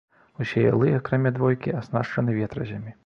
Усе 0.43 0.63
ялы, 0.69 0.89
акрамя 0.99 1.33
двойкі, 1.37 1.75
аснашчаны 1.81 2.39
ветразямі. 2.41 2.97